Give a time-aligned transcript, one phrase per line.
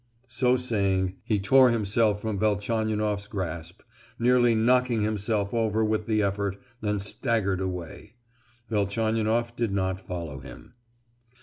[0.25, 3.83] So saying he tore himself from Velchaninoff's grasp,
[4.17, 8.15] nearly knocking himself over with the effort, and staggered away.
[8.67, 10.73] Velchaninoff did not follow him.